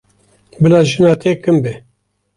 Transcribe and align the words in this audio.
Bila 0.61 0.79
jina 0.89 1.11
te 1.21 1.29
kin 1.43 1.57
be. 1.63 1.73